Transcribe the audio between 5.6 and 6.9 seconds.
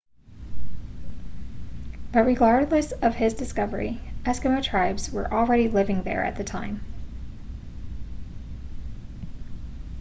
living there at the time